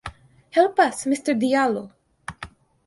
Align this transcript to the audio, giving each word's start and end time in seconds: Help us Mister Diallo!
Help 0.49 0.79
us 0.79 1.05
Mister 1.05 1.35
Diallo! 1.35 1.91